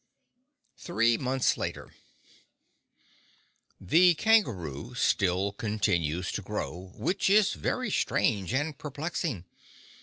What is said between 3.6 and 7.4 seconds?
The kangaroo still continues to grow, which